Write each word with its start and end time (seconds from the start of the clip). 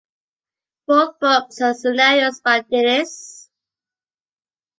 Both 0.87 1.19
books 1.19 1.59
had 1.59 1.75
scenarios 1.77 2.39
by 2.39 2.61
Diniz. 2.61 3.51